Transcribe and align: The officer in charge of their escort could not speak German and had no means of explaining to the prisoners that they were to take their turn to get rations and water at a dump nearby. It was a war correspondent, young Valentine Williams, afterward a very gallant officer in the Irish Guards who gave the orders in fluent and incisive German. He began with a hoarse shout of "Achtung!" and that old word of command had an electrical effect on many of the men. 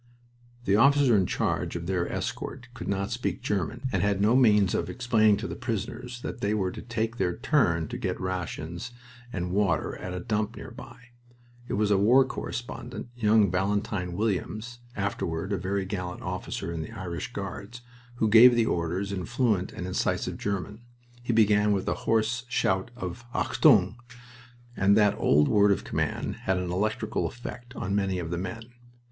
The 0.65 0.75
officer 0.77 1.15
in 1.15 1.27
charge 1.27 1.75
of 1.75 1.85
their 1.85 2.11
escort 2.11 2.69
could 2.73 2.87
not 2.87 3.11
speak 3.11 3.43
German 3.43 3.83
and 3.91 4.01
had 4.01 4.19
no 4.19 4.35
means 4.35 4.73
of 4.73 4.89
explaining 4.89 5.37
to 5.37 5.47
the 5.47 5.55
prisoners 5.55 6.23
that 6.23 6.41
they 6.41 6.55
were 6.55 6.71
to 6.71 6.81
take 6.81 7.17
their 7.17 7.37
turn 7.37 7.87
to 7.89 7.99
get 7.99 8.19
rations 8.19 8.93
and 9.31 9.51
water 9.51 9.95
at 9.97 10.15
a 10.15 10.19
dump 10.19 10.55
nearby. 10.55 11.09
It 11.67 11.73
was 11.73 11.91
a 11.91 11.99
war 11.99 12.25
correspondent, 12.25 13.09
young 13.15 13.51
Valentine 13.51 14.13
Williams, 14.13 14.79
afterward 14.95 15.53
a 15.53 15.57
very 15.59 15.85
gallant 15.85 16.23
officer 16.23 16.73
in 16.73 16.81
the 16.81 16.93
Irish 16.93 17.31
Guards 17.31 17.81
who 18.15 18.27
gave 18.27 18.55
the 18.55 18.65
orders 18.65 19.11
in 19.11 19.25
fluent 19.25 19.71
and 19.71 19.85
incisive 19.85 20.35
German. 20.39 20.81
He 21.21 21.31
began 21.31 21.73
with 21.73 21.87
a 21.87 21.93
hoarse 22.09 22.43
shout 22.49 22.89
of 22.95 23.23
"Achtung!" 23.35 23.97
and 24.75 24.97
that 24.97 25.13
old 25.19 25.47
word 25.47 25.71
of 25.71 25.83
command 25.83 26.37
had 26.37 26.57
an 26.57 26.71
electrical 26.71 27.27
effect 27.27 27.75
on 27.75 27.93
many 27.93 28.17
of 28.17 28.31
the 28.31 28.39
men. 28.39 28.71